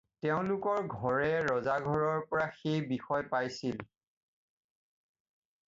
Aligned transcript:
তেওঁলোকৰ 0.25 0.79
ঘৰে 0.99 1.27
ৰজাঘৰৰ 1.49 2.25
পৰা 2.33 2.47
সেই 2.63 2.81
বিষয় 2.95 3.29
পাইছিল। 3.35 3.87